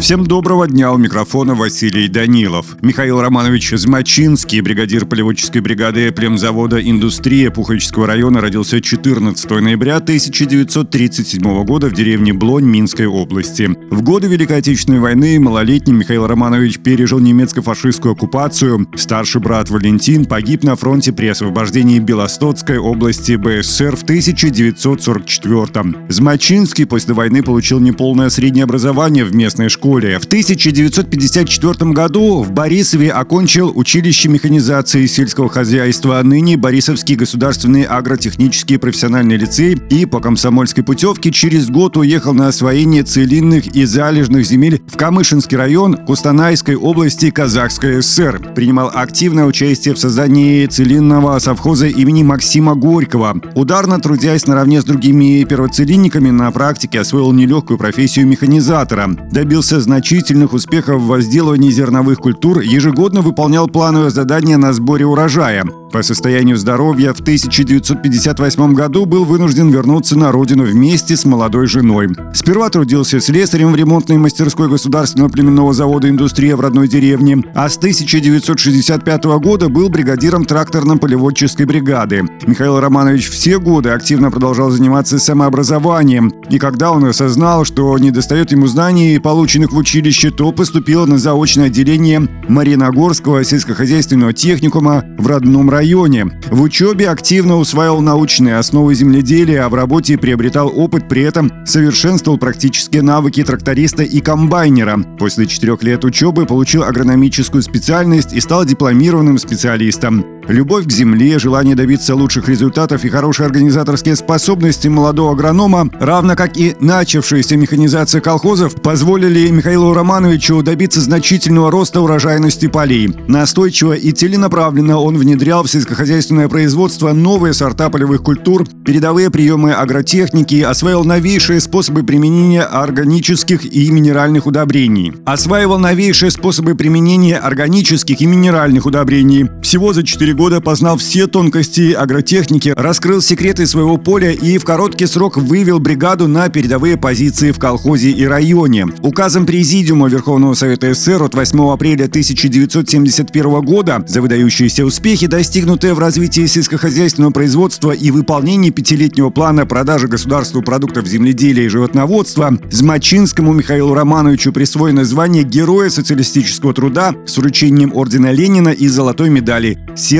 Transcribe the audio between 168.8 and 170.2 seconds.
золотой медали «Серб